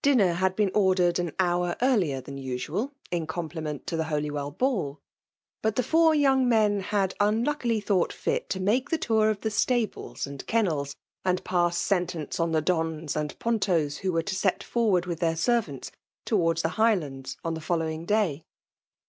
[0.00, 4.52] Dinner had been ordered an hour earlier than usual, in compli ment to the Holywell
[4.52, 5.00] ball.
[5.60, 9.50] But the four young men had unluckily thought fit to make Ae tour of the
[9.50, 10.94] stables and kennels,
[11.24, 15.34] and pass sentence on the Dons and Pontes who were to set forward with their
[15.34, 15.90] servants
[16.24, 18.44] towards the Highlands on the following day.